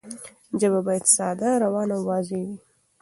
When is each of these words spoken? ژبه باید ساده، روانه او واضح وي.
ژبه 0.59 0.79
باید 0.85 1.05
ساده، 1.15 1.49
روانه 1.63 1.93
او 1.97 2.01
واضح 2.09 2.33
وي. 2.45 2.55